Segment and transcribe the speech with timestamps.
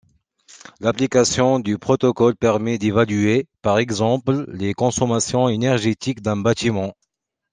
[0.79, 6.95] L'application du protocole permet d'évaluer, par exemple, les consommations énergétiques d'un bâtiment.